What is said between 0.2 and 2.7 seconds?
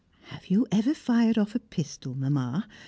Have you ever fired off a pistol, Mamma?